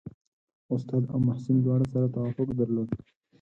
استاد 0.73 1.03
او 1.13 1.19
محصل 1.27 1.55
دواړو 1.61 1.85
سره 1.93 2.13
توافق 2.15 2.47
درلود. 2.59 2.89